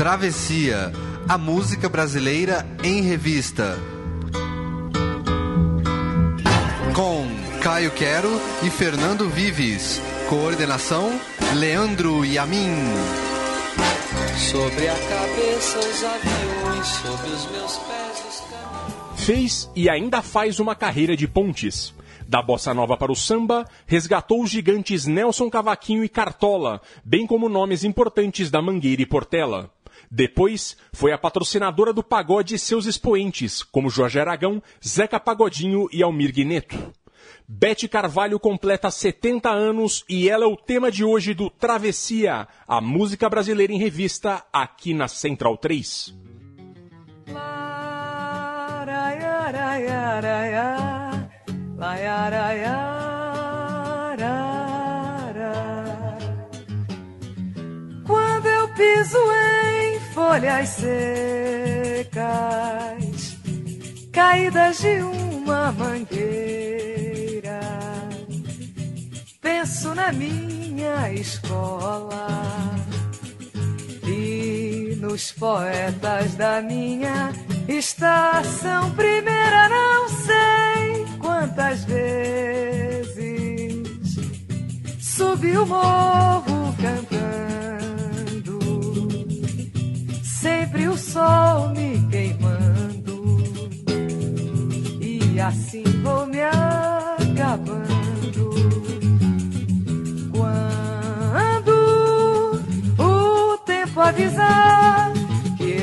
[0.00, 0.90] Travessia,
[1.28, 3.76] a música brasileira em revista.
[6.96, 7.26] Com
[7.60, 8.30] Caio Quero
[8.64, 10.00] e Fernando Vives.
[10.30, 11.12] Coordenação:
[11.54, 12.76] Leandro Yamin.
[14.38, 19.22] Sobre a cabeça os aviões, sobre os meus pés os caminhos.
[19.22, 21.92] Fez e ainda faz uma carreira de pontes.
[22.26, 27.50] Da bossa nova para o samba, resgatou os gigantes Nelson Cavaquinho e Cartola, bem como
[27.50, 29.70] nomes importantes da Mangueira e Portela.
[30.10, 36.02] Depois, foi a patrocinadora do pagode e seus expoentes, como Jorge Aragão, Zeca Pagodinho e
[36.02, 36.92] Almir Guineto.
[37.46, 42.80] Bete Carvalho completa 70 anos e ela é o tema de hoje do Travessia, a
[42.80, 46.14] música brasileira em revista, aqui na Central 3.
[58.06, 59.69] Quando eu piso em
[60.14, 62.16] folhas secas,
[64.12, 67.60] caídas de uma mangueira,
[69.40, 72.26] penso na minha escola
[74.04, 77.32] e nos poetas da minha
[77.68, 79.68] estação primeira.
[79.68, 83.20] Não sei quantas vezes
[85.00, 86.39] subi o morro
[91.12, 93.42] sol me queimando,
[95.00, 97.90] e assim vou me acabando.
[100.30, 101.72] Quando
[102.98, 105.12] o tempo avisar
[105.56, 105.76] que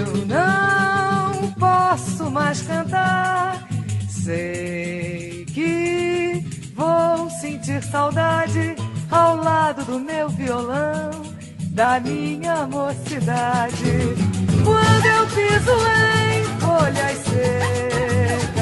[0.00, 3.66] eu não posso mais cantar,
[4.10, 6.44] sei que
[6.76, 8.76] vou sentir saudade
[9.10, 11.10] ao lado do meu violão,
[11.70, 14.31] da minha mocidade.
[14.64, 15.76] Quando eu piso
[16.30, 18.60] em folhas secas,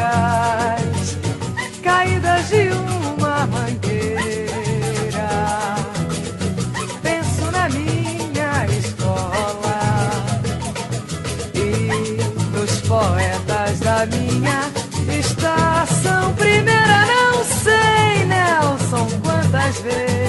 [1.83, 5.31] caídas de uma mangueira,
[7.03, 9.81] penso na minha escola
[11.55, 12.19] e
[12.56, 14.71] nos poetas da minha
[15.19, 17.06] estação primeira.
[17.06, 20.19] Não sei, Nelson, quantas vezes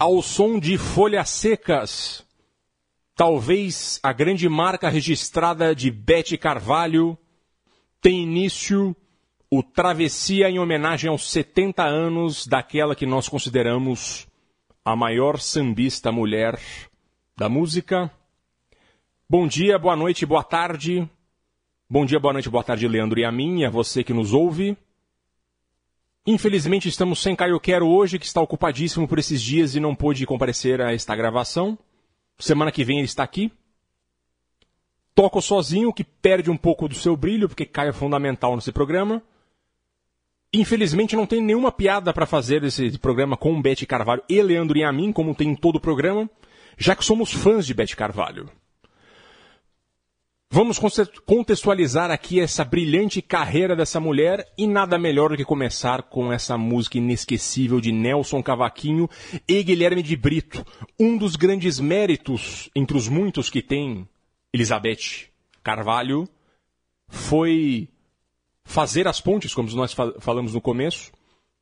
[0.00, 2.24] Ao som de folhas secas,
[3.16, 7.18] talvez a grande marca registrada de Bete Carvalho
[8.00, 8.94] tem início
[9.50, 14.28] o Travessia em homenagem aos 70 anos daquela que nós consideramos
[14.84, 16.60] a maior sambista mulher
[17.36, 18.08] da música.
[19.28, 21.10] Bom dia, boa noite, boa tarde.
[21.90, 24.32] Bom dia, boa noite, boa tarde, Leandro e a mim, e a você que nos
[24.32, 24.76] ouve.
[26.26, 30.26] Infelizmente estamos sem Caio Quero hoje, que está ocupadíssimo por esses dias e não pôde
[30.26, 31.78] comparecer a esta gravação.
[32.38, 33.50] Semana que vem ele está aqui.
[35.14, 39.22] Toco sozinho, que perde um pouco do seu brilho, porque Caio é fundamental nesse programa.
[40.52, 44.92] Infelizmente não tem nenhuma piada para fazer esse programa com Bete Carvalho e Leandro a
[44.92, 46.30] mim, como tem em todo o programa,
[46.76, 48.48] já que somos fãs de Bete Carvalho.
[50.50, 50.78] Vamos
[51.26, 56.56] contextualizar aqui essa brilhante carreira dessa mulher e nada melhor do que começar com essa
[56.56, 59.10] música inesquecível de Nelson Cavaquinho
[59.46, 60.64] e Guilherme de Brito,
[60.98, 64.08] um dos grandes méritos entre os muitos que tem
[64.50, 65.28] Elizabeth
[65.62, 66.26] Carvalho
[67.08, 67.86] foi
[68.64, 71.12] fazer as pontes, como nós falamos no começo,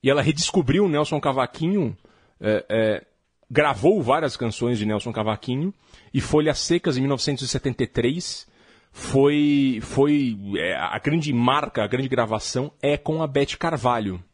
[0.01, 1.99] e ela redescobriu Nelson Cavaquinho,
[2.41, 3.06] é, é,
[3.50, 5.75] gravou várias canções de Nelson Cavaquinho
[6.15, 8.55] e Folhas Secas em 1973
[8.96, 14.25] foi, foi é, a grande marca, a grande gravação é com a Beth Carvalho.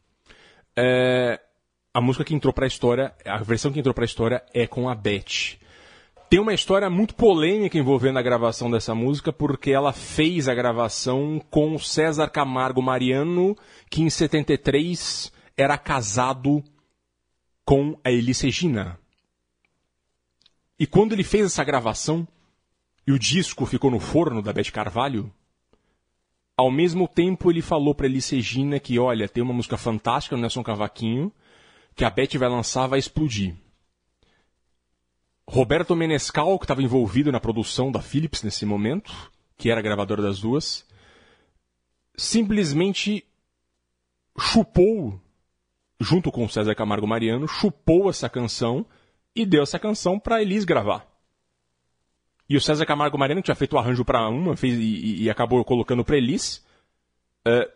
[0.77, 1.41] É,
[1.93, 4.65] a música que entrou para a história, a versão que entrou para a história é
[4.65, 5.59] com a Beth.
[6.31, 11.43] Tem uma história muito polêmica envolvendo a gravação dessa música, porque ela fez a gravação
[11.51, 13.57] com César Camargo Mariano,
[13.91, 16.63] que em 73 era casado
[17.65, 18.97] com a Elis Regina.
[20.79, 22.27] E quando ele fez essa gravação,
[23.07, 25.33] e o disco ficou no forno da Beth Carvalho,
[26.57, 30.43] ao mesmo tempo ele falou para Elis Regina que, olha, tem uma música fantástica no
[30.43, 31.33] Nelson Cavaquinho,
[31.95, 33.55] que a Beth vai lançar, vai explodir.
[35.49, 39.13] Roberto Menescal, que estava envolvido na produção da Philips nesse momento,
[39.59, 40.87] que era a gravadora das duas,
[42.17, 43.25] simplesmente
[44.39, 45.21] chupou,
[46.01, 48.87] junto com César Camargo Mariano, chupou essa canção
[49.35, 51.12] e deu essa canção para Elis gravar.
[52.53, 55.65] E o César Camargo Mariano tinha feito o arranjo para uma fez, e, e, acabou
[55.65, 56.63] colocando para Elis.
[57.49, 57.67] Uh,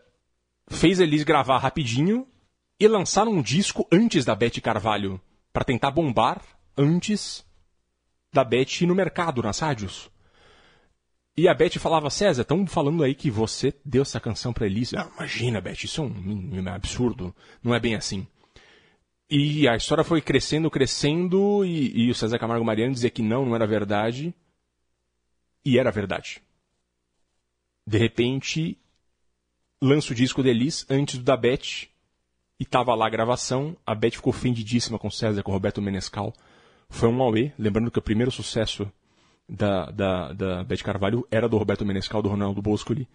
[0.68, 2.28] fez Elis gravar rapidinho
[2.78, 5.18] e lançar um disco antes da Beth Carvalho,
[5.50, 6.42] para tentar bombar
[6.76, 7.42] antes
[8.30, 10.10] da Beth no mercado, nas rádios.
[11.34, 14.92] E a Beth falava, César, estão falando aí que você deu essa canção para Elis.
[14.92, 17.34] Ah, imagina, Beth, isso é um, um absurdo.
[17.62, 18.26] Não é bem assim.
[19.30, 23.46] E a história foi crescendo, crescendo, e, e o César Camargo Mariano dizia que não,
[23.46, 24.34] não era verdade.
[25.66, 26.40] E era verdade.
[27.84, 28.78] De repente,
[29.82, 31.88] lança o disco de Elis antes do da Beth,
[32.58, 33.76] e tava lá a gravação.
[33.84, 36.32] A Beth ficou ofendidíssima com César, com Roberto Menescal.
[36.88, 38.90] Foi um auê, lembrando que o primeiro sucesso
[39.48, 43.08] da, da, da Beth Carvalho era do Roberto Menescal, do Ronaldo Boscoli.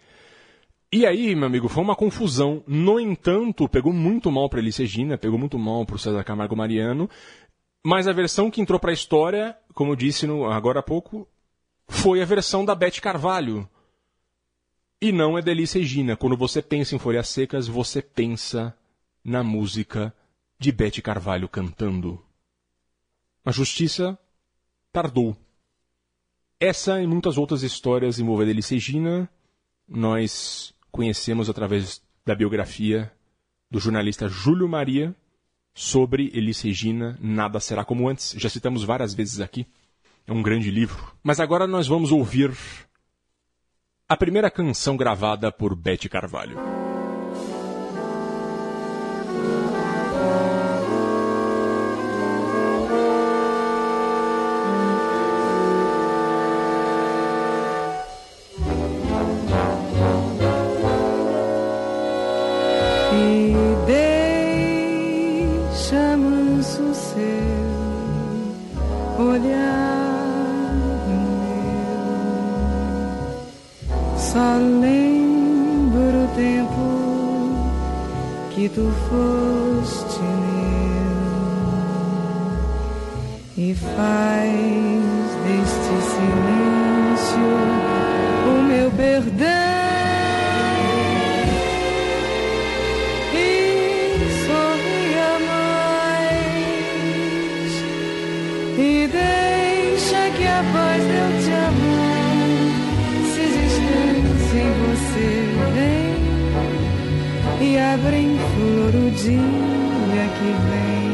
[0.92, 2.62] E aí, meu amigo, foi uma confusão.
[2.66, 7.08] No entanto, pegou muito mal para Elis Regina, pegou muito mal para César Camargo Mariano.
[7.82, 11.26] Mas a versão que entrou para a história, como eu disse no, agora há pouco,
[11.92, 13.68] foi a versão da Beth Carvalho.
[15.00, 16.16] E não é Elis Regina.
[16.16, 18.76] Quando você pensa em Folhas Secas, você pensa
[19.22, 20.14] na música
[20.58, 22.20] de Beth Carvalho cantando.
[23.44, 24.18] A justiça
[24.92, 25.36] tardou.
[26.58, 29.28] Essa e muitas outras histórias envolvendo Elis Regina,
[29.86, 33.12] nós conhecemos através da biografia
[33.70, 35.14] do jornalista Júlio Maria
[35.74, 38.34] sobre Elis Regina, Nada Será Como Antes.
[38.38, 39.66] Já citamos várias vezes aqui.
[40.26, 41.12] É um grande livro.
[41.22, 42.52] Mas agora nós vamos ouvir
[44.08, 46.81] a primeira canção gravada por Beth Carvalho.
[78.74, 81.02] Tu foste meu
[83.58, 85.02] e faz
[85.44, 87.50] deste silêncio
[88.48, 89.51] o meu perdão.
[109.14, 111.12] Dia que vem.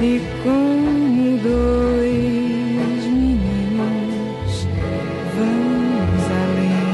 [0.00, 4.52] E como dois meninos
[5.36, 6.88] vamos além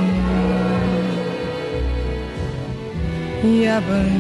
[3.45, 4.14] e abandone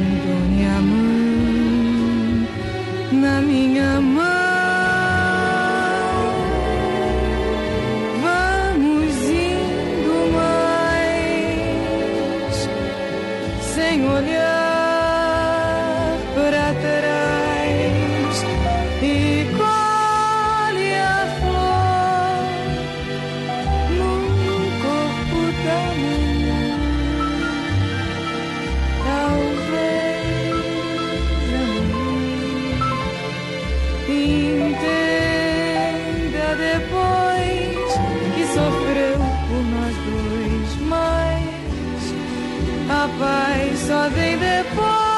[44.15, 45.14] something before.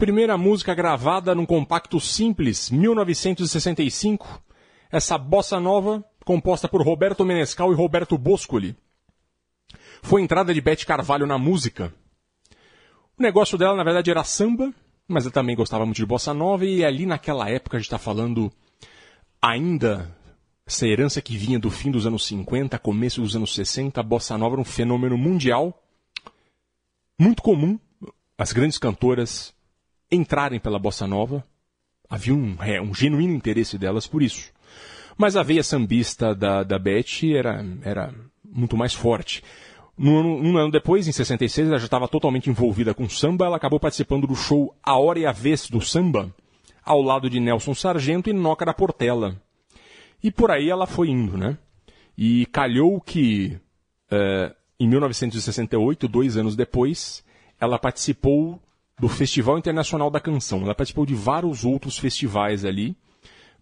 [0.00, 4.42] Primeira música gravada num compacto simples, 1965.
[4.90, 8.74] Essa bossa nova, composta por Roberto Menescal e Roberto Boscoli.
[10.02, 11.92] Foi entrada de Beth Carvalho na música.
[13.18, 14.72] O negócio dela, na verdade, era samba,
[15.06, 17.98] mas eu também gostava muito de bossa nova e ali naquela época a gente está
[17.98, 18.50] falando
[19.40, 20.10] ainda
[20.66, 24.38] essa herança que vinha do fim dos anos 50, começo dos anos 60, a bossa
[24.38, 25.78] nova era um fenômeno mundial
[27.18, 27.78] muito comum
[28.38, 29.52] as grandes cantoras
[30.10, 31.44] entrarem pela bossa nova.
[32.08, 34.50] Havia um, é, um genuíno interesse delas por isso.
[35.16, 38.14] Mas a veia sambista da, da Beth era, era
[38.44, 39.42] muito mais forte.
[39.98, 43.44] Um, um ano depois, em 66, ela já estava totalmente envolvida com samba.
[43.44, 46.34] Ela acabou participando do show A Hora e a Vez do Samba,
[46.82, 49.36] ao lado de Nelson Sargento e Noca da Portela.
[50.22, 51.58] E por aí ela foi indo, né?
[52.16, 53.58] E calhou que,
[54.10, 57.22] uh, em 1968, dois anos depois,
[57.60, 58.60] ela participou
[59.00, 60.60] do Festival Internacional da Canção.
[60.60, 62.94] Ela participou de vários outros festivais ali,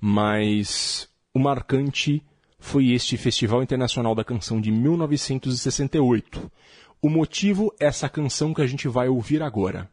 [0.00, 2.22] mas o marcante
[2.58, 6.50] foi este Festival Internacional da Canção de 1968.
[7.00, 9.88] O motivo é essa canção que a gente vai ouvir agora.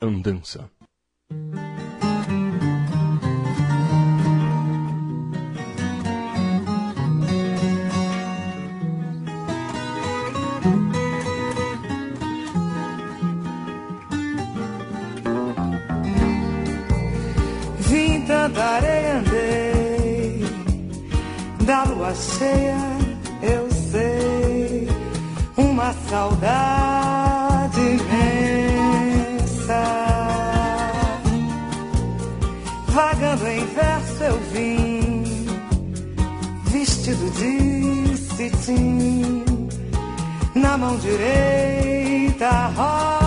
[0.00, 0.70] Andança.
[22.14, 22.76] Cheia,
[23.42, 24.88] eu sei
[25.56, 28.10] uma saudade imensa.
[32.88, 35.24] Vagando em verso eu vim,
[36.64, 39.44] vestido de cetim,
[40.54, 43.19] na mão direita rosas.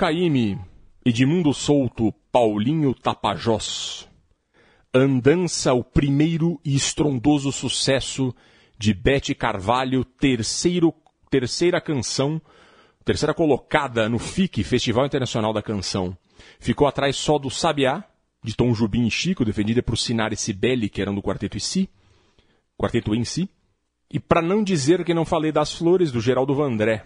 [0.00, 0.58] Caime,
[1.04, 4.08] Edmundo Souto, Paulinho Tapajós.
[4.94, 8.34] Andança, o primeiro e estrondoso sucesso
[8.78, 10.94] de Bete Carvalho, terceiro,
[11.28, 12.40] terceira canção,
[13.04, 16.16] terceira colocada no FIC, Festival Internacional da Canção.
[16.58, 18.02] Ficou atrás só do Sabiá,
[18.42, 21.60] de Tom Jubim e Chico, defendida por Sinara e Cibele, que eram do Quarteto e
[21.60, 21.90] Si.
[22.74, 23.50] quarteto em si.
[24.10, 27.04] E para não dizer que não falei das flores do Geraldo Vandré.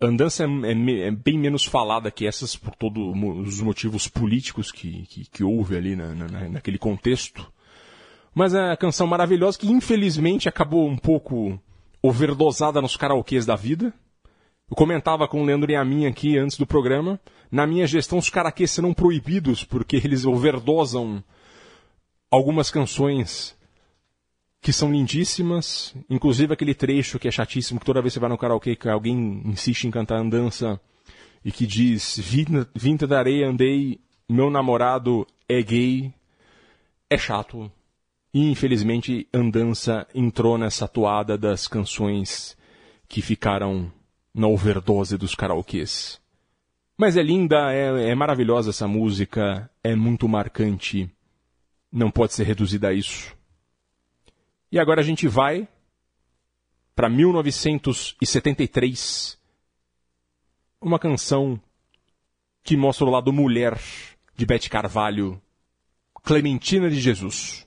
[0.00, 3.02] Andança é, é, é, bem menos falada que essas por todos
[3.46, 7.50] os motivos políticos que, que, que houve ali na, na, naquele contexto.
[8.34, 11.58] Mas é uma canção maravilhosa que infelizmente acabou um pouco
[12.02, 13.94] overdosada nos karaokês da vida.
[14.68, 17.20] Eu comentava com o Leandro e a minha aqui antes do programa.
[17.50, 21.22] Na minha gestão, os karaokês serão proibidos porque eles overdosam
[22.30, 23.56] algumas canções
[24.64, 28.30] que são lindíssimas, inclusive aquele trecho que é chatíssimo, que toda vez que você vai
[28.30, 30.80] no karaokê, que alguém insiste em cantar andança
[31.44, 32.18] e que diz,
[32.74, 36.10] vinta da areia andei, meu namorado é gay,
[37.10, 37.70] é chato.
[38.32, 42.56] E infelizmente Andança entrou nessa toada das canções
[43.06, 43.92] que ficaram
[44.34, 46.18] na overdose dos karaokês.
[46.96, 51.10] Mas é linda, é, é maravilhosa essa música, é muito marcante.
[51.92, 53.33] Não pode ser reduzida a isso.
[54.74, 55.68] E agora a gente vai
[56.96, 59.38] para 1973.
[60.80, 61.60] Uma canção
[62.60, 63.80] que mostra o lado mulher
[64.34, 65.40] de Bete Carvalho,
[66.24, 67.64] Clementina de Jesus.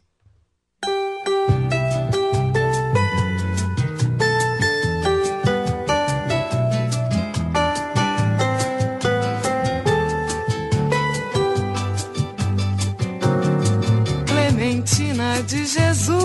[14.27, 16.16] Clementina de Jesus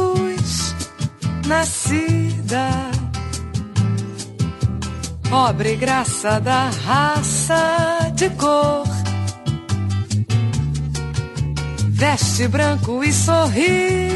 [1.46, 2.90] nascida.
[5.28, 8.86] Pobre graça da raça de cor.
[11.88, 14.10] Veste branco e sorri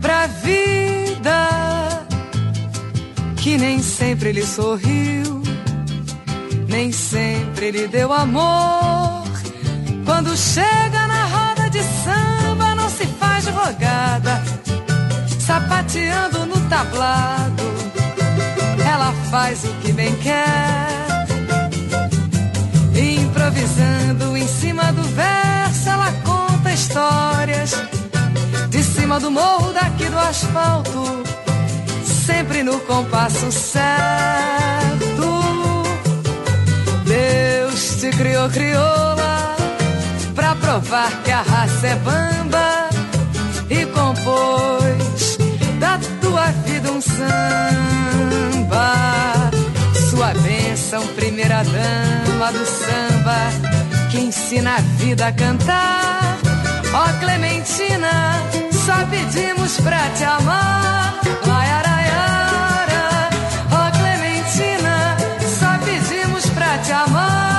[0.00, 1.48] pra vida.
[3.36, 5.42] Que nem sempre lhe sorriu,
[6.68, 9.24] nem sempre lhe deu amor.
[10.04, 12.31] Quando chega na roda de samba,
[15.46, 17.62] sapateando no tablado.
[18.84, 21.26] Ela faz o que bem quer,
[22.94, 25.88] improvisando em cima do verso.
[25.88, 27.74] Ela conta histórias
[28.70, 31.22] de cima do morro, daqui do asfalto,
[32.26, 33.82] sempre no compasso certo.
[37.04, 39.56] Deus te criou, crioula,
[40.34, 42.81] pra provar que a raça é bamba
[43.72, 45.38] e compôs
[45.80, 47.30] da tua vida um samba.
[50.10, 53.38] Sua bênção, primeira dama do samba,
[54.10, 56.38] que ensina a vida a cantar.
[56.92, 58.34] Ó oh, Clementina,
[58.70, 61.20] só pedimos pra te amar.
[61.46, 63.30] Laiaraiara.
[63.72, 65.16] Ó oh, Clementina,
[65.58, 67.51] só pedimos pra te amar.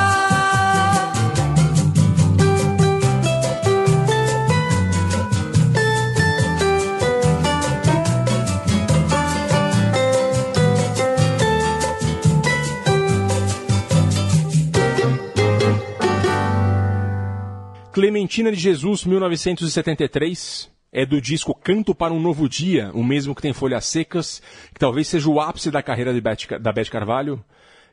[18.03, 23.41] Clementina de Jesus, 1973, é do disco Canto para um Novo Dia, o mesmo que
[23.41, 24.41] tem Folhas Secas,
[24.73, 27.41] que talvez seja o ápice da carreira Beth, da Beth Carvalho.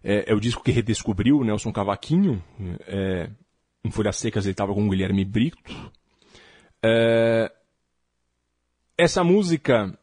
[0.02, 2.42] É, é, o disco que redescobriu Nelson Cavaquinho.
[2.88, 3.30] É,
[3.84, 5.92] em Folhas Secas ele estava com o Guilherme Brito.
[6.82, 7.48] É,
[8.98, 9.96] essa música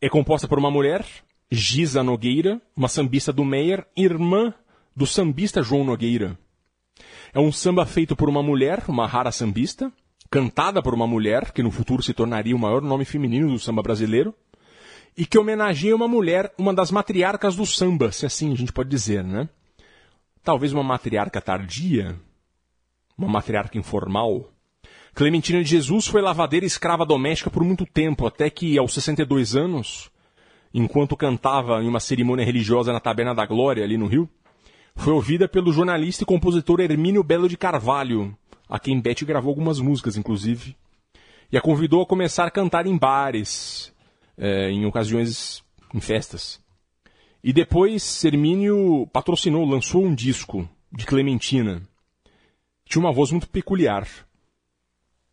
[0.00, 1.04] é composta por uma mulher,
[1.50, 4.54] Giza Nogueira, uma sambista do Meyer, irmã
[4.96, 6.38] do sambista João Nogueira.
[7.36, 9.92] É um samba feito por uma mulher, uma rara sambista,
[10.30, 13.82] cantada por uma mulher, que no futuro se tornaria o maior nome feminino do samba
[13.82, 14.34] brasileiro,
[15.14, 18.88] e que homenageia uma mulher, uma das matriarcas do samba, se assim a gente pode
[18.88, 19.50] dizer, né?
[20.42, 22.18] Talvez uma matriarca tardia,
[23.18, 24.50] uma matriarca informal.
[25.14, 29.54] Clementina de Jesus foi lavadeira e escrava doméstica por muito tempo, até que aos 62
[29.54, 30.10] anos,
[30.72, 34.26] enquanto cantava em uma cerimônia religiosa na Taberna da Glória, ali no Rio,
[34.96, 38.36] foi ouvida pelo jornalista e compositor Hermínio Belo de Carvalho,
[38.68, 40.74] a quem Beth gravou algumas músicas, inclusive,
[41.52, 43.92] e a convidou a começar a cantar em bares,
[44.36, 45.62] é, em ocasiões,
[45.94, 46.60] em festas.
[47.44, 51.82] E depois Hermínio patrocinou, lançou um disco de Clementina.
[52.84, 54.08] Tinha uma voz muito peculiar.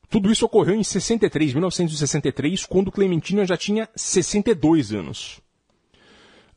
[0.09, 5.41] Tudo isso ocorreu em 63, 1963, quando Clementina já tinha 62 anos.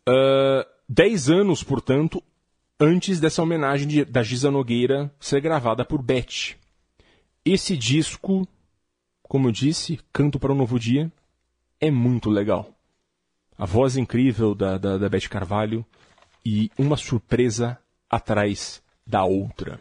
[0.06, 2.22] Uh, dez anos, portanto,
[2.78, 6.56] antes dessa homenagem de, da Giza Nogueira ser gravada por Beth.
[7.44, 8.46] Esse disco,
[9.22, 11.10] como eu disse, Canto para um Novo Dia,
[11.80, 12.70] é muito legal.
[13.58, 15.84] A voz incrível da, da, da Beth Carvalho
[16.44, 17.78] e uma surpresa
[18.10, 19.80] atrás da outra.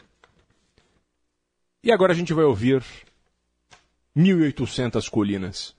[1.84, 2.84] E agora a gente vai ouvir
[4.15, 5.75] 1800 Colinas.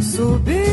[0.00, 0.64] Subi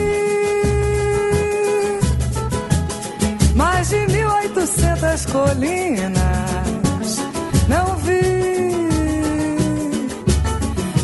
[3.56, 7.20] mais de mil oitocentas colinas.
[7.68, 8.22] Não vi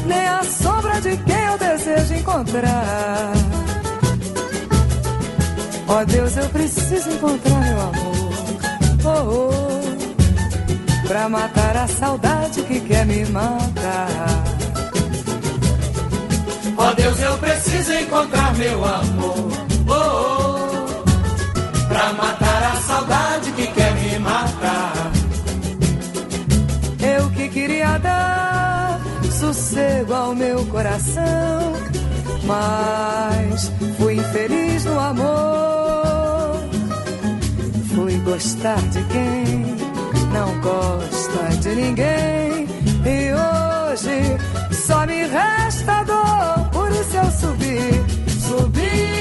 [0.05, 3.33] nem a sombra de quem eu desejo encontrar.
[5.87, 8.11] Ó oh, Deus, eu preciso encontrar meu amor.
[9.03, 9.60] Oh, oh
[11.11, 14.45] pra matar a saudade que quer me matar.
[16.77, 19.51] Ó Deus, eu preciso encontrar meu amor.
[19.89, 25.11] Oh, oh, pra matar a saudade que quer me matar.
[27.17, 28.97] Eu que queria dar
[29.37, 31.73] sossego ao meu coração,
[32.45, 36.55] mas fui infeliz no amor.
[37.93, 39.80] Fui gostar de quem
[40.31, 42.67] não gosta de ninguém.
[43.05, 44.37] E hoje
[44.71, 48.01] só me resta dor, por isso eu subi,
[48.39, 49.11] subi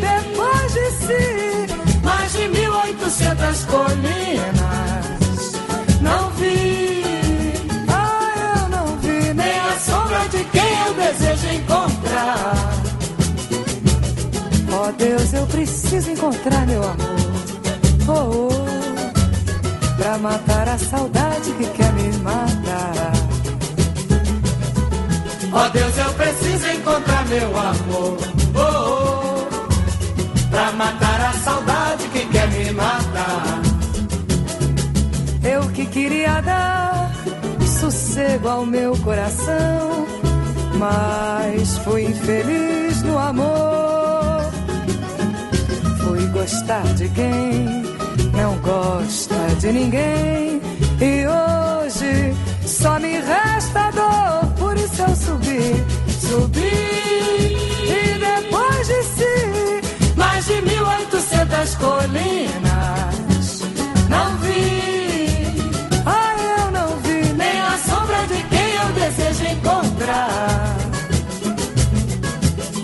[0.00, 1.66] depois de si,
[2.02, 5.08] mais de mil oitocentas colinas.
[6.00, 7.02] Não vi,
[7.88, 12.54] ah, eu não vi nem a sombra de quem eu desejo encontrar.
[14.70, 17.18] Ó Deus, eu preciso encontrar meu amor.
[18.10, 18.57] Oh, oh,
[20.08, 23.12] pra matar a saudade que quer me matar.
[25.52, 28.16] Ó Deus, eu preciso encontrar meu amor.
[28.54, 33.60] Oh, oh, pra matar a saudade que quer me matar.
[35.44, 37.10] Eu que queria dar
[37.78, 40.06] sossego ao meu coração,
[40.78, 44.50] mas fui infeliz no amor.
[46.02, 47.87] Fui gostar de quem
[48.38, 50.60] não gosta de ninguém.
[51.00, 55.84] E hoje só me resta dor, por isso eu subi,
[56.20, 56.76] subi.
[57.96, 63.46] E depois de si, mais de mil oitocentas colinas.
[64.08, 65.28] Não vi,
[66.06, 70.76] ah, eu não vi nem a sombra de quem eu desejo encontrar.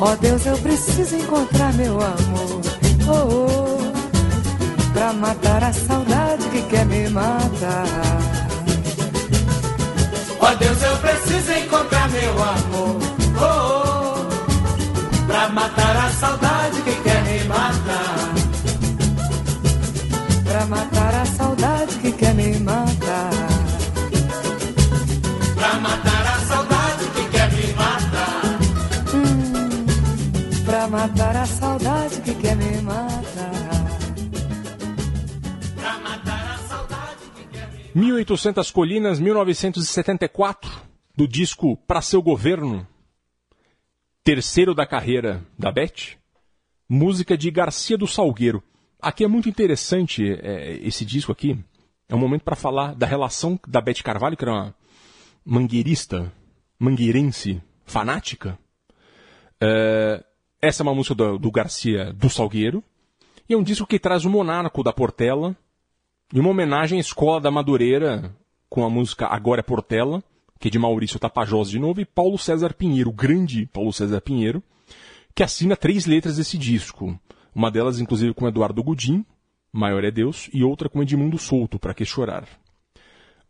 [0.01, 2.61] Ó Deus, eu preciso encontrar meu amor.
[3.07, 3.74] Oh, oh,
[4.95, 7.85] pra matar a saudade que quer me matar.
[10.41, 12.97] Ó Deus, eu preciso encontrar meu amor.
[13.37, 18.35] Oh, oh, pra matar a saudade que quer me matar.
[20.45, 22.84] Pra matar a saudade que quer me matar.
[37.95, 40.83] 1800 Colinas, 1974,
[41.17, 42.85] do disco Pra Seu Governo,
[44.25, 46.17] terceiro da carreira da Beth,
[46.89, 48.61] música de Garcia do Salgueiro.
[49.01, 51.57] Aqui é muito interessante é, esse disco aqui,
[52.09, 54.75] é um momento para falar da relação da Beth Carvalho, que era uma
[55.45, 56.33] mangueirista,
[56.77, 58.59] mangueirense, fanática.
[59.61, 60.25] É,
[60.61, 62.83] essa é uma música do, do Garcia do Salgueiro,
[63.49, 65.57] e é um disco que traz o Monarco da Portela,
[66.35, 68.35] e uma homenagem à Escola da Madureira,
[68.69, 70.21] com a música Agora é Portela,
[70.59, 74.21] que é de Maurício Tapajós de novo, e Paulo César Pinheiro, o grande Paulo César
[74.21, 74.61] Pinheiro,
[75.33, 77.17] que assina três letras desse disco.
[77.55, 79.25] Uma delas, inclusive, com Eduardo Gudim,
[79.73, 82.49] Maior é Deus, e outra com Edmundo Souto, Pra Que Chorar.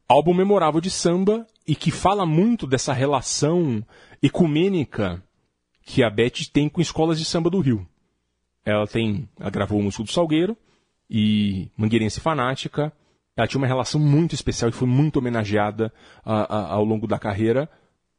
[0.06, 3.82] Álbum memorável de samba e que fala muito dessa relação
[4.22, 5.24] ecumênica
[5.82, 7.88] que a Beth tem com escolas de samba do Rio.
[8.62, 10.54] Ela tem, ela gravou o Músico do Salgueiro
[11.08, 12.92] e Mangueirense Fanática.
[13.36, 15.92] Ela tinha uma relação muito especial e foi muito homenageada
[16.24, 17.68] a- a- ao longo da carreira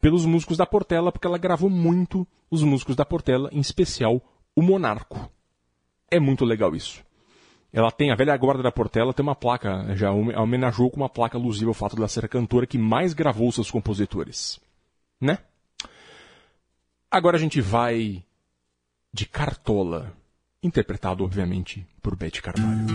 [0.01, 4.21] pelos músicos da Portela, porque ela gravou muito os músicos da Portela, em especial
[4.55, 5.31] o Monarco.
[6.11, 7.03] É muito legal isso.
[7.73, 11.09] Ela tem, a velha guarda da Portela tem uma placa, já home- homenageou com uma
[11.09, 14.59] placa alusiva ao fato de ela ser a cantora que mais gravou seus compositores.
[15.19, 15.39] Né?
[17.09, 18.23] Agora a gente vai
[19.13, 20.13] de Cartola,
[20.65, 22.85] interpretado, obviamente, por Beth Carvalho.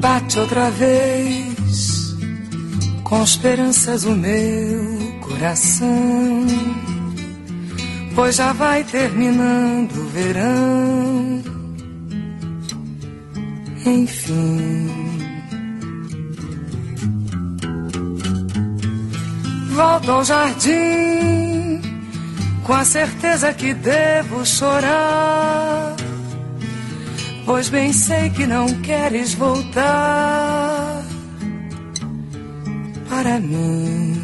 [0.00, 2.14] Bate outra vez
[3.02, 6.46] com esperanças o meu coração,
[8.14, 11.42] pois já vai terminando o verão.
[13.84, 15.15] Enfim,
[19.76, 21.80] volto ao jardim
[22.64, 25.94] com a certeza que devo chorar.
[27.44, 31.04] Pois bem sei que não queres voltar
[33.08, 34.16] para mim.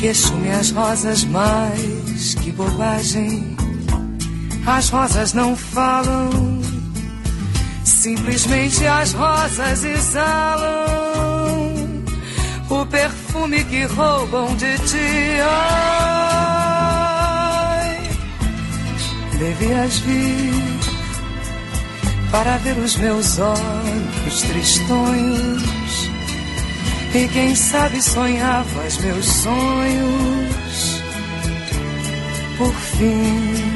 [0.00, 3.56] Queixo-me as rosas mais que bobagem.
[4.66, 6.55] As rosas não falam,
[7.96, 10.86] simplesmente as rosas exalam
[12.68, 15.40] o perfume que roubam de ti.
[15.48, 16.50] Ai,
[19.38, 20.52] devias vir
[22.30, 26.10] para ver os meus olhos tristonhos
[27.14, 31.02] e quem sabe sonhavas meus sonhos
[32.58, 33.75] por fim.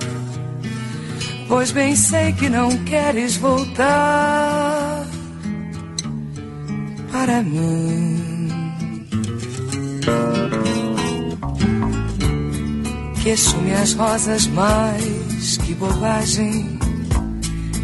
[1.51, 5.05] Pois bem sei que não queres voltar
[7.11, 8.47] para mim.
[13.21, 16.79] Queixo-me as rosas mais que bobagem.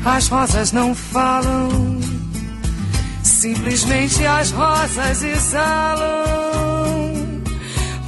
[0.06, 2.00] As rosas não falam
[3.22, 6.24] Simplesmente as rosas exalam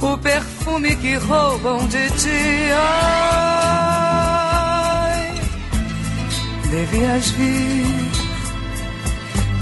[0.00, 2.70] o perfume que roubam de ti.
[2.74, 3.99] Ai,
[6.70, 8.10] devias vir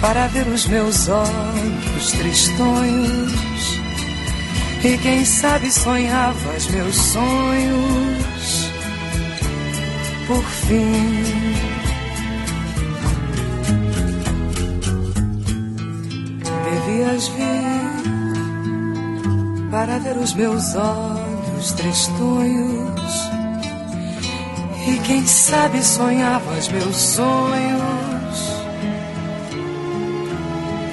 [0.01, 3.81] para ver os meus olhos tristonhos.
[4.85, 8.71] E quem sabe sonhavas meus sonhos
[10.27, 11.59] por fim.
[16.71, 17.89] devias vir
[19.71, 23.29] para ver os meus olhos tristonhos.
[24.87, 25.83] E quem sabe
[26.59, 28.39] sonhavas meus sonhos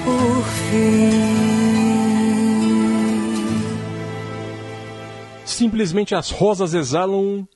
[0.03, 1.25] por fim.
[5.45, 7.47] Simplesmente as rosas exalam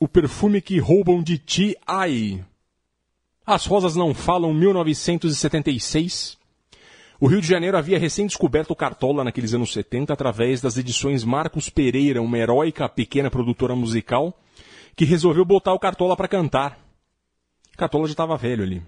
[0.00, 2.44] o perfume que roubam de ti, ai.
[3.44, 6.38] As rosas não falam 1976.
[7.20, 11.68] O Rio de Janeiro havia recém-descoberto o Cartola naqueles anos 70 através das edições Marcos
[11.68, 14.38] Pereira, uma heróica pequena produtora musical,
[14.94, 16.87] que resolveu botar o Cartola para cantar.
[17.78, 18.82] Cartola já estava velho ali.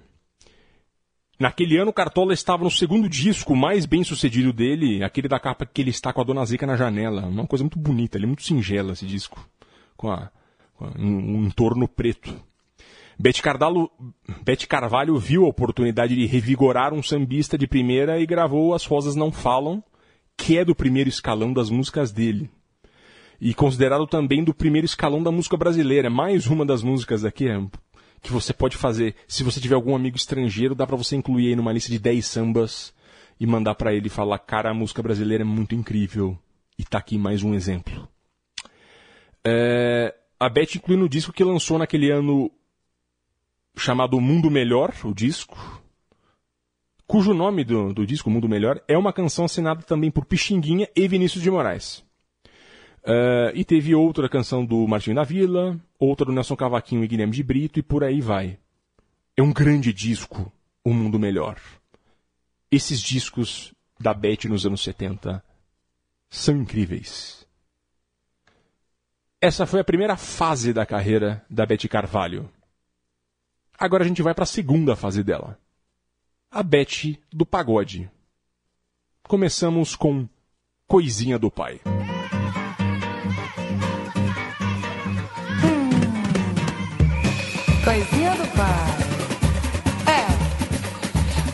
[1.39, 5.81] Naquele ano, Cartola estava no segundo disco mais bem sucedido dele, aquele da capa que
[5.81, 7.25] ele está com a Dona Zica na janela.
[7.25, 9.49] Uma coisa muito bonita, ele é muito singela esse disco,
[9.97, 10.29] com, a,
[10.75, 12.35] com a, um, um entorno preto.
[13.17, 13.91] Bete, Cardalo,
[14.43, 19.15] Bete Carvalho viu a oportunidade de revigorar um sambista de primeira e gravou As Rosas
[19.15, 19.85] Não Falam,
[20.37, 22.51] que é do primeiro escalão das músicas dele.
[23.41, 26.11] E considerado também do primeiro escalão da música brasileira.
[26.11, 27.59] Mais uma das músicas daqui é,
[28.23, 29.15] que você pode fazer.
[29.27, 32.27] Se você tiver algum amigo estrangeiro, dá para você incluir aí numa lista de 10
[32.27, 32.95] sambas
[33.39, 36.39] e mandar para ele falar, cara, a música brasileira é muito incrível.
[36.79, 38.09] E tá aqui mais um exemplo.
[39.45, 42.51] É, a Beth incluiu no disco que lançou naquele ano
[43.77, 45.83] chamado Mundo Melhor, o disco,
[47.07, 51.09] cujo nome do, do disco, Mundo Melhor, é uma canção assinada também por Pixinguinha e
[51.09, 52.05] Vinícius de Moraes.
[53.03, 57.33] Uh, e teve outra canção do Martinho da Vila, outra do Nelson Cavaquinho e Guilherme
[57.33, 58.59] de Brito, e por aí vai.
[59.37, 60.53] É um grande disco,
[60.85, 61.59] O Mundo Melhor.
[62.71, 65.43] Esses discos da Beth nos anos 70
[66.29, 67.47] são incríveis.
[69.41, 72.51] Essa foi a primeira fase da carreira da Beth Carvalho.
[73.79, 75.59] Agora a gente vai para a segunda fase dela.
[76.51, 78.11] A Beth do pagode.
[79.23, 80.29] Começamos com
[80.87, 81.81] Coisinha do Pai.
[87.91, 88.91] Coisinha do pai.
[90.07, 90.23] É.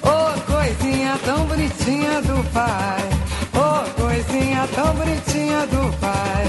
[0.07, 3.09] Ô oh, coisinha tão bonitinha do pai.
[3.55, 6.45] Ô oh, coisinha tão bonitinha do pai.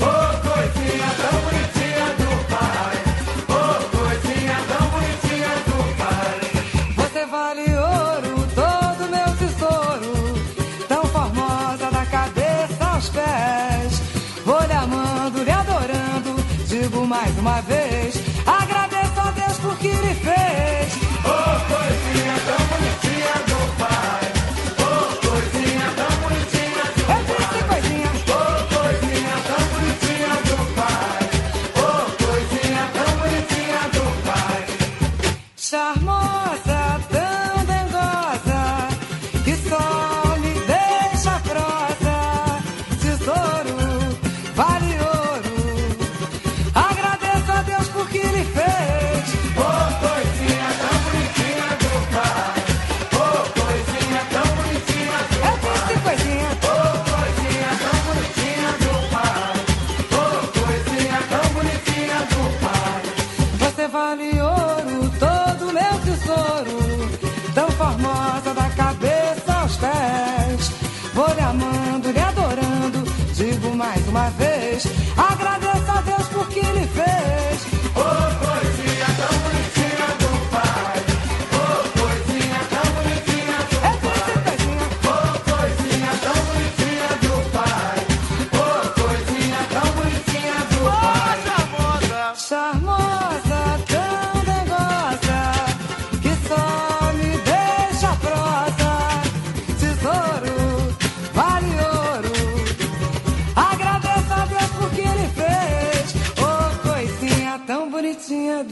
[0.00, 2.76] Ô oh, coisinha tão bonitinha do pai.
[17.06, 18.14] mais uma vez.
[18.46, 18.75] Agradeço a Deus por
[19.86, 20.92] que ele fez.
[21.24, 21.65] Oh,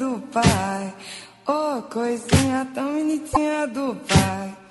[0.05, 0.95] do pai.
[1.47, 4.63] Oh, coisinha tão bonitinha do pai.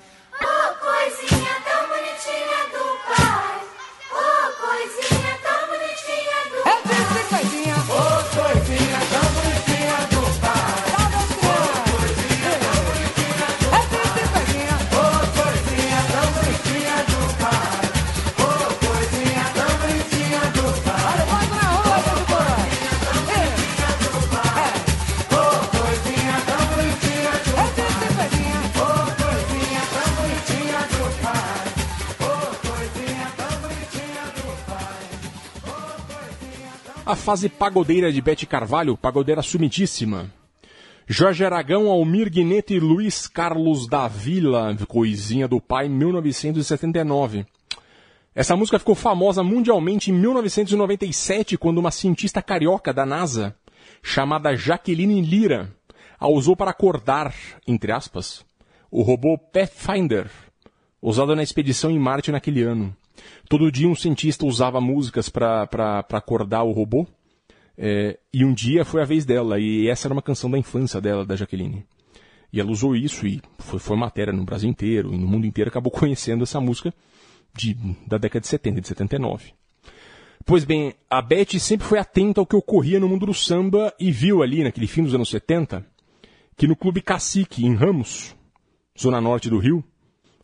[37.14, 40.32] A fase pagodeira de Bete Carvalho, pagodeira sumidíssima.
[41.06, 47.46] Jorge Aragão, Almir Guineto e Luiz Carlos da Vila, Coisinha do Pai, 1979.
[48.34, 53.54] Essa música ficou famosa mundialmente em 1997, quando uma cientista carioca da NASA,
[54.02, 55.72] chamada Jaqueline Lira,
[56.18, 57.32] a usou para acordar,
[57.64, 58.44] entre aspas,
[58.90, 60.28] o robô Pathfinder,
[61.00, 62.92] usado na expedição em Marte naquele ano.
[63.48, 67.06] Todo dia um cientista usava músicas para acordar o robô.
[67.76, 71.00] É, e um dia foi a vez dela, e essa era uma canção da infância
[71.00, 71.84] dela, da Jaqueline.
[72.52, 75.68] E ela usou isso e foi, foi matéria no Brasil inteiro, e no mundo inteiro
[75.68, 76.94] acabou conhecendo essa música
[77.52, 77.74] de,
[78.06, 79.52] da década de 70, de 79.
[80.46, 84.12] Pois bem, a Beth sempre foi atenta ao que ocorria no mundo do samba e
[84.12, 85.84] viu ali, naquele fim dos anos 70,
[86.56, 88.36] que no Clube Cacique, em Ramos,
[88.98, 89.82] zona norte do Rio,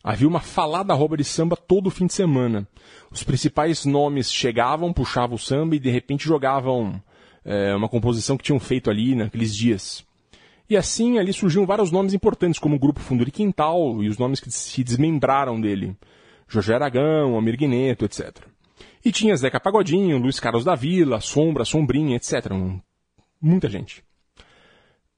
[0.03, 2.67] havia uma falada rouba de samba todo fim de semana.
[3.11, 7.01] Os principais nomes chegavam, puxavam o samba e de repente jogavam
[7.43, 10.05] é, uma composição que tinham feito ali naqueles dias.
[10.69, 14.17] E assim ali surgiam vários nomes importantes, como o Grupo Fundo de Quintal e os
[14.17, 15.95] nomes que se desmembraram dele.
[16.47, 18.37] Jorge Aragão, Almir Guineto, etc.
[19.03, 22.51] E tinha Zeca Pagodinho, Luiz Carlos da Vila, Sombra, Sombrinha, etc.
[23.41, 24.03] Muita gente.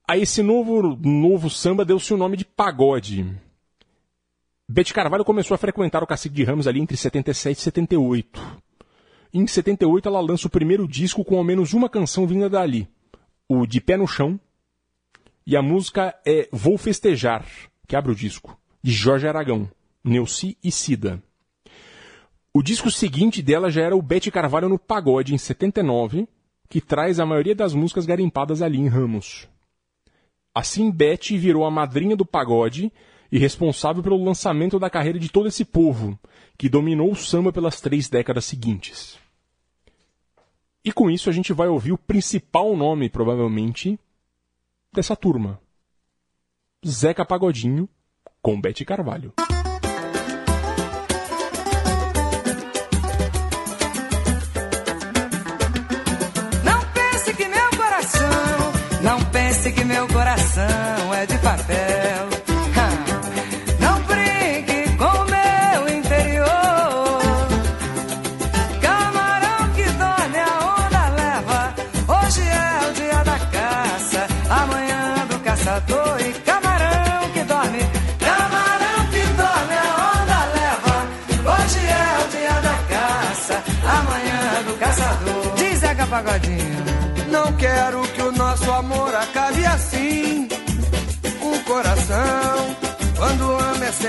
[0.08, 3.26] A esse novo, novo samba deu-se o nome de pagode.
[4.74, 8.42] Bete Carvalho começou a frequentar o Cacique de Ramos ali entre 77 e 78.
[9.32, 12.88] Em 78 ela lança o primeiro disco com ao menos uma canção vinda dali,
[13.48, 14.40] o De Pé no Chão,
[15.46, 17.46] e a música é Vou Festejar,
[17.88, 19.70] que abre o disco, de Jorge Aragão,
[20.04, 21.22] Neuci e Cida.
[22.52, 26.28] O disco seguinte dela já era o Bete Carvalho no Pagode, em 79,
[26.68, 29.48] que traz a maioria das músicas garimpadas ali em Ramos.
[30.52, 32.92] Assim, Bete virou a madrinha do pagode
[33.34, 36.20] e responsável pelo lançamento da carreira de todo esse povo,
[36.56, 39.18] que dominou o samba pelas três décadas seguintes.
[40.86, 44.00] E com isso a gente vai ouvir o principal nome, provavelmente,
[44.94, 45.60] dessa turma.
[46.86, 47.90] Zeca Pagodinho
[48.40, 49.34] com Bete Carvalho.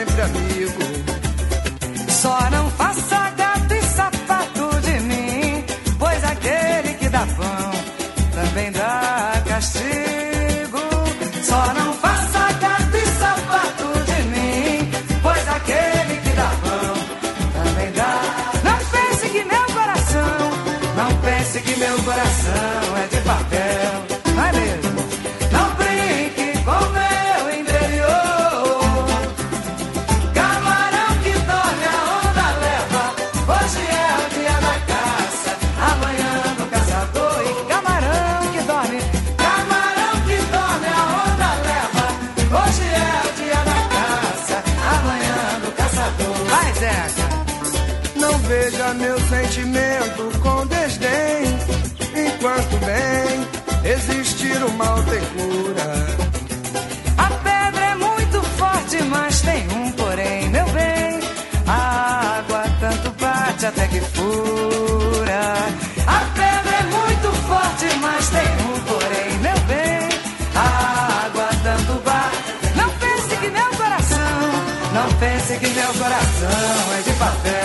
[0.05, 0.73] Sempre amigo.
[2.11, 2.71] Só não
[50.43, 51.59] com desdém.
[52.27, 56.07] Enquanto bem existir o mal tem cura.
[57.19, 61.21] A pedra é muito forte, mas tem um porém, meu bem.
[61.67, 65.55] A água tanto bate até que fura.
[66.07, 70.09] A pedra é muito forte, mas tem um porém, meu bem.
[70.55, 72.77] A água tanto bate.
[72.77, 74.41] Não pense que meu coração,
[74.93, 77.64] não pense que meu coração é de papel.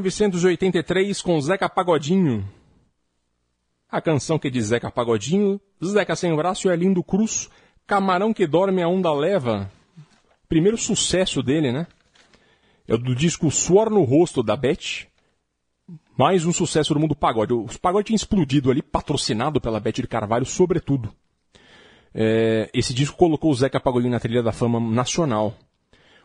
[0.00, 2.48] 1983 com Zeca Pagodinho.
[3.88, 7.50] A canção que diz Zeca Pagodinho, Zeca Sem Braço e Arlindo Cruz,
[7.86, 9.70] Camarão que Dorme a Onda Leva.
[10.48, 11.86] Primeiro sucesso dele, né?
[12.86, 15.06] É do disco Suor no Rosto, da Beth.
[16.16, 17.52] Mais um sucesso do mundo pagode.
[17.52, 21.12] O pagode tinha explodido ali, patrocinado pela Beth de Carvalho, sobretudo.
[22.14, 25.56] É, esse disco colocou o Zeca Pagodinho na trilha da fama nacional.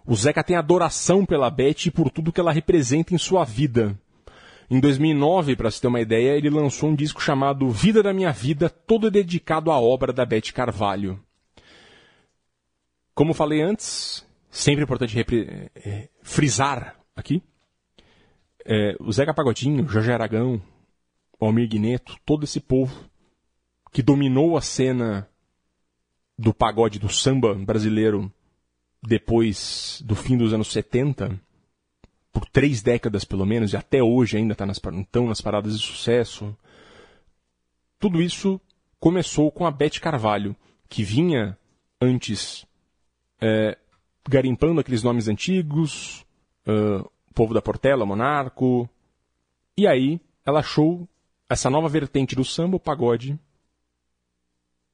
[0.07, 3.99] O Zeca tem adoração pela Beth e por tudo que ela representa em sua vida.
[4.71, 8.31] Em 2009, para se ter uma ideia, ele lançou um disco chamado Vida da Minha
[8.31, 11.19] Vida, todo dedicado à obra da Beth Carvalho.
[13.13, 17.43] Como falei antes, sempre é importante eh, frisar aqui,
[18.65, 20.61] eh, o Zeca Pagodinho, Jorge Aragão,
[21.37, 23.09] Almir Guineto, todo esse povo
[23.91, 25.27] que dominou a cena
[26.37, 28.31] do pagode, do samba brasileiro
[29.07, 31.39] depois do fim dos anos 70,
[32.31, 35.85] por três décadas pelo menos, e até hoje ainda tá nas, estão nas paradas de
[35.85, 36.55] sucesso.
[37.97, 38.59] Tudo isso
[38.99, 40.55] começou com a Beth Carvalho,
[40.89, 41.57] que vinha
[42.01, 42.65] antes
[43.39, 43.77] é,
[44.27, 46.25] garimpando aqueles nomes antigos,
[46.67, 48.89] ah, Povo da Portela, Monarco.
[49.77, 51.07] E aí ela achou
[51.49, 53.39] essa nova vertente do samba, o pagode,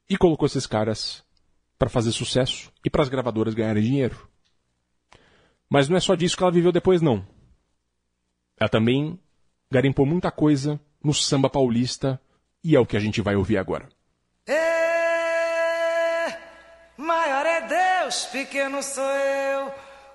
[0.07, 1.22] e colocou esses caras
[1.83, 4.29] para fazer sucesso e para as gravadoras ganharem dinheiro.
[5.69, 7.27] Mas não é só disso que ela viveu depois, não.
[8.57, 9.19] Ela também
[9.69, 12.21] garimpou muita coisa no samba paulista
[12.63, 13.89] e é o que a gente vai ouvir agora.
[14.47, 16.37] É,
[16.95, 19.71] maior é Deus, pequeno sou eu.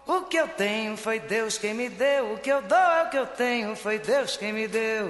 [0.07, 2.33] O que eu tenho foi Deus quem me deu.
[2.33, 5.09] O que eu dou é o que eu tenho, foi Deus quem me deu.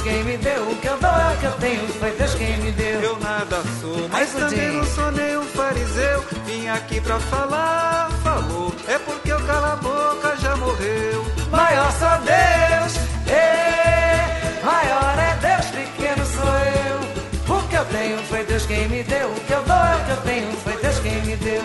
[0.00, 0.70] Deus quem me deu.
[0.70, 3.00] O que eu dou é o que eu tenho, foi Deus quem me deu.
[3.00, 6.24] Eu nada sou, mas Ai, também não sou nenhum fariseu.
[6.46, 8.72] Vim aqui pra falar, falou.
[8.88, 11.24] É porque o cala a boca já morreu.
[11.50, 12.96] Maior só Deus,
[13.28, 16.54] é, maior é Deus, pequeno sou
[16.88, 17.56] eu.
[17.56, 19.28] O que eu tenho foi Deus quem me deu.
[19.28, 21.62] O que eu dou é o que eu tenho, foi Deus quem me deu.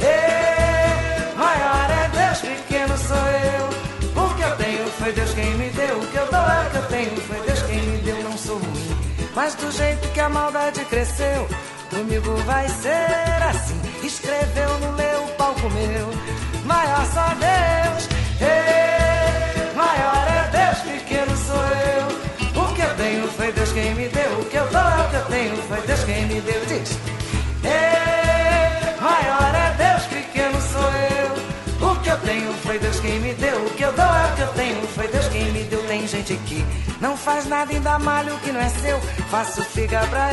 [0.00, 4.22] É, maior é Deus, pequeno sou eu.
[4.22, 5.71] O que eu tenho foi Deus quem me deu.
[7.02, 8.22] Tenho, foi Deus quem me deu.
[8.22, 8.96] Não sou ruim,
[9.34, 11.48] mas do jeito que a maldade cresceu,
[11.90, 13.80] comigo vai ser assim.
[14.02, 16.08] Escreveu no meu palco meu,
[16.64, 18.08] maior só Deus.
[18.40, 22.62] É, maior é Deus, pequeno sou eu.
[22.62, 24.40] O que eu tenho foi Deus quem me deu.
[24.40, 26.66] O que eu dou é o que eu tenho, foi Deus quem me deu.
[26.66, 26.98] Diz.
[27.64, 28.01] É,
[32.22, 33.64] tenho foi Deus quem me deu.
[33.66, 35.82] O que eu dou é o que eu tenho, foi Deus quem me deu.
[35.86, 36.64] Tem gente que
[37.00, 39.00] não faz nada e dá malho que não é seu.
[39.30, 40.30] Faço figa pra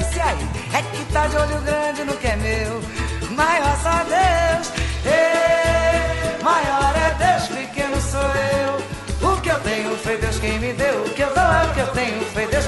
[0.00, 0.48] esse aí.
[0.74, 2.82] É que tá de olho grande no que é meu.
[3.30, 4.72] Maior só Deus.
[5.06, 9.32] É, maior é Deus, pequeno sou eu.
[9.32, 11.04] O que eu tenho foi Deus quem me deu.
[11.04, 12.61] O que eu dou é o que eu tenho, foi Deus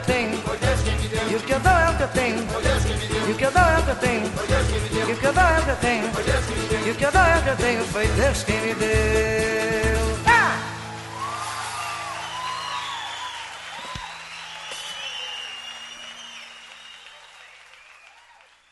[0.00, 0.34] tenho.
[1.30, 2.38] E o que eu dou é o que eu tenho.
[3.28, 4.26] E o que eu dou é o que eu tenho.
[5.08, 6.04] E o que eu dou é o que eu tenho.
[6.86, 7.84] E o que eu dou é o que eu tenho.
[7.84, 10.00] Foi Deus quem me deu.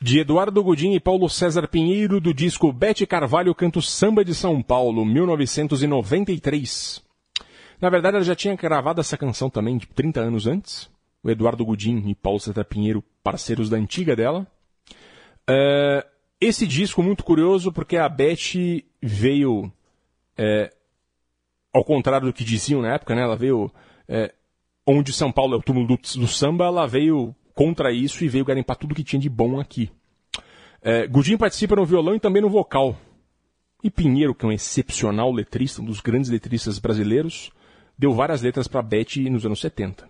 [0.08, 4.62] de Eduardo Godin e Paulo César Pinheiro, do disco Bete Carvalho Canto Samba de São
[4.62, 7.02] Paulo, 1993.
[7.78, 10.88] Na verdade, ela já tinha gravado essa canção também tipo, de 30 anos antes,
[11.22, 14.46] o Eduardo Godin e Paulo César Pinheiro, parceiros da antiga dela.
[15.48, 16.06] É,
[16.40, 19.72] esse disco muito curioso porque a Beth veio,
[20.36, 20.72] é,
[21.72, 23.22] ao contrário do que diziam na época, né?
[23.22, 23.70] Ela veio
[24.06, 24.32] é,
[24.86, 28.44] onde São Paulo é o túmulo do, do, samba, ela veio contra isso e veio
[28.44, 29.90] garimpar tudo que tinha de bom aqui.
[30.80, 32.96] É, Godinho participa no violão e também no vocal.
[33.82, 37.50] E Pinheiro, que é um excepcional letrista, um dos grandes letristas brasileiros,
[37.96, 40.08] deu várias letras para Beth nos anos 70.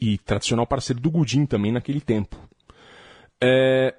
[0.00, 2.36] E tradicional parceiro do Godinho também naquele tempo.
[3.42, 3.94] É,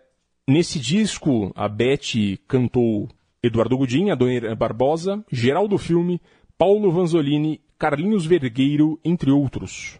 [0.47, 3.07] nesse disco, a Beth cantou
[3.41, 6.21] Eduardo Godinho, Adonir Barbosa, Geraldo Filme,
[6.57, 9.99] Paulo Vanzolini, Carlinhos Vergueiro, entre outros.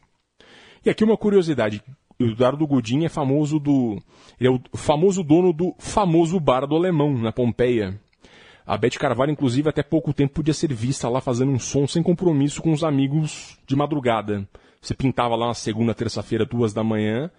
[0.86, 1.82] E aqui uma curiosidade.
[2.20, 4.02] Eduardo Godin é famoso do.
[4.39, 8.00] Ele é o famoso dono do famoso bar do Alemão, na Pompeia.
[8.66, 12.02] A Beth Carvalho, inclusive, até pouco tempo podia ser vista lá fazendo um som sem
[12.02, 14.48] compromisso com os amigos de madrugada.
[14.86, 17.31] Você pintava lá na segunda, terça-feira, duas da manhã,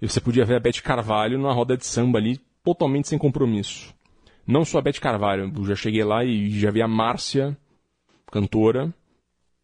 [0.00, 3.92] e você podia ver a Beth Carvalho numa roda de samba ali, totalmente sem compromisso.
[4.46, 7.58] Não só a Beth Carvalho, eu já cheguei lá e já vi a Márcia,
[8.30, 8.94] cantora,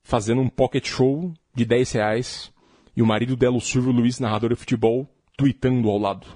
[0.02, 2.52] fazendo um pocket show de 10 reais
[2.96, 6.26] e o marido dela, o Silvio Luiz, narrador de futebol, tweetando ao lado.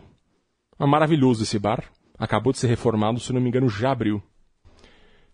[0.78, 1.82] É maravilhoso esse bar.
[2.16, 4.22] Acabou de ser reformado, se não me engano, já abriu.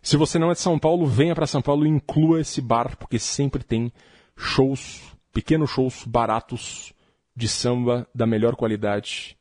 [0.01, 2.97] Se você não é de São Paulo, venha para São Paulo e inclua esse bar,
[2.97, 3.93] porque sempre tem
[4.35, 6.93] shows, pequenos shows baratos
[7.35, 9.37] de samba da melhor qualidade.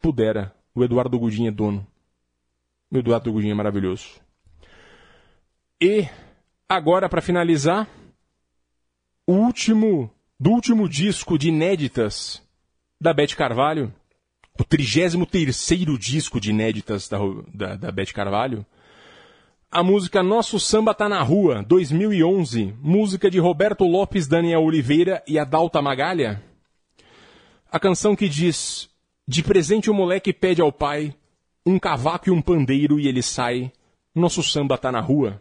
[0.00, 1.86] Pudera, o Eduardo Gudinho é dono.
[2.90, 4.20] O Eduardo Gudinho é maravilhoso.
[5.80, 6.08] E
[6.68, 7.88] agora para finalizar,
[9.26, 10.10] o último
[10.40, 12.42] do último disco de inéditas
[13.00, 13.92] da Beth Carvalho,
[14.58, 17.18] o 33 disco de inéditas da,
[17.52, 18.64] da, da Beth Carvalho,
[19.70, 25.38] a música Nosso Samba Tá na Rua, 2011, música de Roberto Lopes, Daniel Oliveira e
[25.38, 26.42] Adalta Magalha.
[27.70, 28.88] A canção que diz:
[29.26, 31.14] De presente o moleque pede ao pai
[31.66, 33.70] um cavaco e um pandeiro e ele sai.
[34.14, 35.40] Nosso samba tá na rua.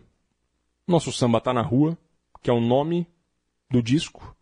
[0.86, 1.98] Nosso samba tá na rua,
[2.44, 3.08] que é o nome
[3.72, 4.36] do disco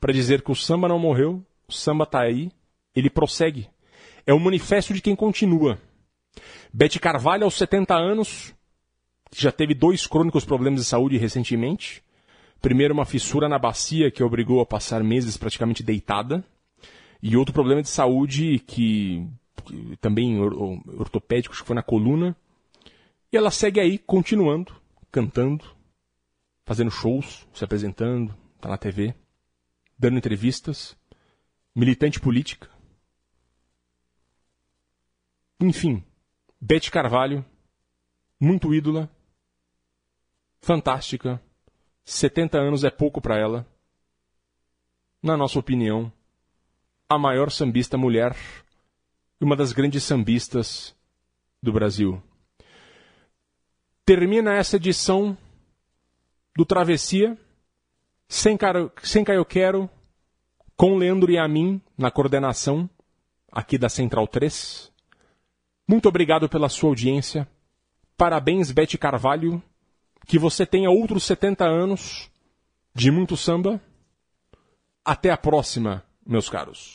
[0.00, 2.50] para dizer que o samba não morreu, o samba está aí,
[2.94, 3.68] ele prossegue.
[4.26, 5.78] É o manifesto de quem continua.
[6.72, 8.54] Bete Carvalho, aos 70 anos,
[9.34, 12.02] já teve dois crônicos problemas de saúde recentemente.
[12.60, 16.44] Primeiro, uma fissura na bacia que obrigou a passar meses praticamente deitada.
[17.22, 19.26] E outro problema de saúde que,
[19.64, 22.36] que também ortopédico, acho que foi na coluna.
[23.32, 24.74] E ela segue aí, continuando,
[25.10, 25.64] cantando,
[26.64, 29.14] fazendo shows, se apresentando, tá na TV
[29.98, 30.96] dando entrevistas,
[31.74, 32.68] militante política.
[35.60, 36.04] Enfim,
[36.60, 37.44] Bete Carvalho,
[38.38, 39.10] muito ídola,
[40.66, 41.40] fantástica,
[42.04, 43.64] 70 anos é pouco para ela.
[45.22, 46.12] Na nossa opinião,
[47.08, 48.36] a maior sambista mulher
[49.40, 50.92] e uma das grandes sambistas
[51.62, 52.20] do Brasil.
[54.04, 55.38] Termina essa edição
[56.56, 57.38] do Travessia
[58.28, 59.88] sem, cara, sem Caio Quero,
[60.76, 62.90] com Leandro e a mim na coordenação
[63.52, 64.92] aqui da Central 3.
[65.86, 67.48] Muito obrigado pela sua audiência.
[68.16, 69.62] Parabéns, Bete Carvalho.
[70.26, 72.28] Que você tenha outros 70 anos
[72.94, 73.80] de muito samba.
[75.04, 76.94] Até a próxima, meus caros.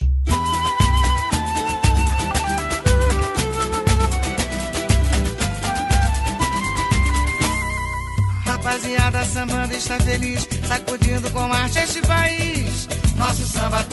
[8.62, 12.88] rapaziada sambando está feliz, sacudindo com arte este país.
[13.16, 13.84] Nosso samba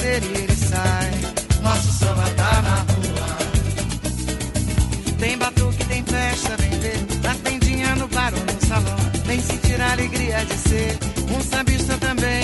[0.00, 1.10] e ele sai.
[1.62, 3.38] Nosso samba tá na rua.
[5.18, 6.98] Tem batuque, tem festa, vem ver.
[7.22, 8.96] Na tendinha, no bar ou no salão.
[9.26, 10.98] Vem sentir a alegria de ser
[11.34, 12.41] um sambista também,